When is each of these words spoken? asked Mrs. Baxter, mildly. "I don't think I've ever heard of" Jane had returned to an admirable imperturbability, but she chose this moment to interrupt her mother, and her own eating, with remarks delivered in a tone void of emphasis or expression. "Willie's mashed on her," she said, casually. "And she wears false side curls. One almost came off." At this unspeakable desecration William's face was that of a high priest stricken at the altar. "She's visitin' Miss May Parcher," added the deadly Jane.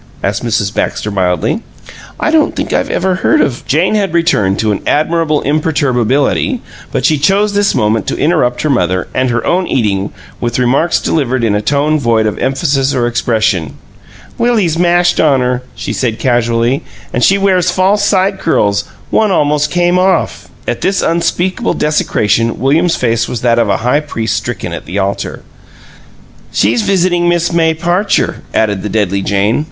asked 0.23 0.43
Mrs. 0.43 0.73
Baxter, 0.73 1.11
mildly. 1.11 1.61
"I 2.19 2.31
don't 2.31 2.55
think 2.55 2.73
I've 2.73 2.89
ever 2.89 3.13
heard 3.17 3.39
of" 3.39 3.63
Jane 3.67 3.93
had 3.93 4.15
returned 4.15 4.57
to 4.57 4.71
an 4.71 4.81
admirable 4.87 5.41
imperturbability, 5.43 6.59
but 6.91 7.05
she 7.05 7.19
chose 7.19 7.53
this 7.53 7.75
moment 7.75 8.07
to 8.07 8.17
interrupt 8.17 8.63
her 8.63 8.69
mother, 8.71 9.07
and 9.13 9.29
her 9.29 9.45
own 9.45 9.67
eating, 9.67 10.09
with 10.39 10.57
remarks 10.57 10.99
delivered 10.99 11.43
in 11.43 11.53
a 11.53 11.61
tone 11.61 11.99
void 11.99 12.25
of 12.25 12.39
emphasis 12.39 12.95
or 12.95 13.05
expression. 13.05 13.75
"Willie's 14.39 14.75
mashed 14.75 15.19
on 15.19 15.41
her," 15.41 15.61
she 15.75 15.93
said, 15.93 16.17
casually. 16.17 16.81
"And 17.13 17.23
she 17.23 17.37
wears 17.37 17.69
false 17.69 18.03
side 18.03 18.39
curls. 18.39 18.85
One 19.11 19.29
almost 19.29 19.69
came 19.69 19.99
off." 19.99 20.49
At 20.67 20.81
this 20.81 21.03
unspeakable 21.03 21.75
desecration 21.75 22.59
William's 22.59 22.95
face 22.95 23.27
was 23.27 23.41
that 23.41 23.59
of 23.59 23.69
a 23.69 23.77
high 23.85 23.99
priest 23.99 24.35
stricken 24.35 24.73
at 24.73 24.85
the 24.87 24.97
altar. 24.97 25.43
"She's 26.51 26.81
visitin' 26.81 27.29
Miss 27.29 27.53
May 27.53 27.75
Parcher," 27.75 28.41
added 28.51 28.81
the 28.81 28.89
deadly 28.89 29.21
Jane. 29.21 29.59